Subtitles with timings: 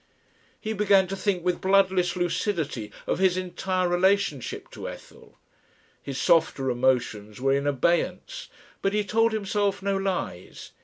[0.59, 5.37] He began to think with bloodless lucidity of his entire relationship to Ethel.
[6.01, 8.49] His softer emotions were in abeyance,
[8.81, 10.71] but he told himself no lies.